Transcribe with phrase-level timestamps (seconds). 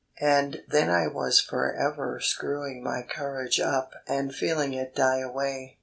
[0.19, 5.77] And then I was forever screwing my courage up and feeling it die away.